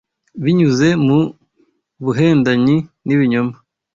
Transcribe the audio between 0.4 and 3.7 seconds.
Binyuze mu buhendanyi n’ibinyoma